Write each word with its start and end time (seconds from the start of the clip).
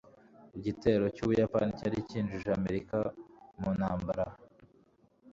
igitero 0.57 1.05
cy'ubuyapani 1.15 1.71
cyari 1.79 1.97
cyinjije 2.09 2.49
amerika 2.57 2.97
mu 3.59 3.69
ntambara 3.77 4.25